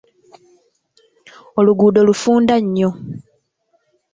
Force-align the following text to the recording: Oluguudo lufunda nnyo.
Oluguudo 1.59 1.99
lufunda 2.07 2.55
nnyo. 2.65 2.89